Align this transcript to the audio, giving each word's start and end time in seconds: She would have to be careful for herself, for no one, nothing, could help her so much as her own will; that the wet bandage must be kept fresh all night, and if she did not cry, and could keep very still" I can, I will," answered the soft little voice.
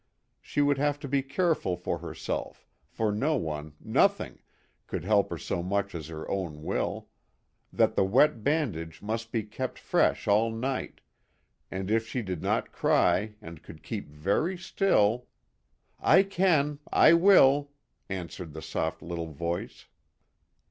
She 0.41 0.61
would 0.61 0.79
have 0.79 0.99
to 1.01 1.07
be 1.07 1.21
careful 1.21 1.77
for 1.77 1.99
herself, 1.99 2.65
for 2.87 3.11
no 3.11 3.35
one, 3.35 3.75
nothing, 3.79 4.39
could 4.87 5.03
help 5.03 5.29
her 5.29 5.37
so 5.37 5.61
much 5.61 5.93
as 5.93 6.07
her 6.07 6.27
own 6.27 6.63
will; 6.63 7.07
that 7.71 7.93
the 7.95 8.03
wet 8.03 8.43
bandage 8.43 9.03
must 9.03 9.31
be 9.31 9.43
kept 9.43 9.77
fresh 9.77 10.27
all 10.27 10.49
night, 10.49 11.01
and 11.69 11.91
if 11.91 12.07
she 12.07 12.23
did 12.23 12.41
not 12.41 12.71
cry, 12.71 13.35
and 13.43 13.61
could 13.61 13.83
keep 13.83 14.09
very 14.09 14.57
still" 14.57 15.27
I 16.15 16.23
can, 16.23 16.79
I 16.91 17.13
will," 17.13 17.69
answered 18.09 18.53
the 18.53 18.61
soft 18.63 19.03
little 19.03 19.29
voice. 19.31 19.85